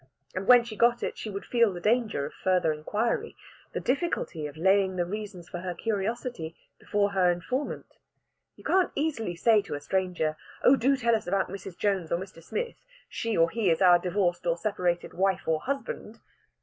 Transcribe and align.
And 0.33 0.47
when 0.47 0.63
she 0.63 0.75
got 0.75 1.03
it 1.03 1.15
she 1.15 1.29
would 1.29 1.45
feel 1.45 1.71
the 1.71 1.79
danger 1.79 2.25
of 2.25 2.33
further 2.33 2.73
inquiry 2.73 3.35
the 3.73 3.79
difficulty 3.79 4.47
of 4.47 4.57
laying 4.57 4.95
the 4.95 5.05
reasons 5.05 5.47
for 5.47 5.59
her 5.59 5.75
curiosity 5.75 6.55
before 6.79 7.11
her 7.11 7.29
informant. 7.31 7.97
You 8.55 8.63
can't 8.63 8.91
easily 8.95 9.35
say 9.35 9.61
to 9.61 9.75
a 9.75 9.79
stranger: 9.79 10.37
"Oh, 10.63 10.75
do 10.75 10.97
tell 10.97 11.13
us 11.15 11.27
about 11.27 11.49
Mrs. 11.49 11.77
Jones 11.77 12.11
or 12.11 12.17
Mr. 12.17 12.41
Smith. 12.43 12.77
She 13.09 13.37
or 13.37 13.51
he 13.51 13.69
is 13.69 13.79
our 13.79 13.99
divorced 13.99 14.47
or 14.47 14.57
separated 14.57 15.13
wife 15.13 15.47
or 15.47 15.59
husband." 15.59 16.17